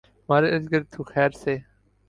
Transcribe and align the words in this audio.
ہمارے 0.19 0.47
اردگرد 0.53 0.85
تو 0.93 0.99
خیر 1.11 1.31
سے 1.41 1.53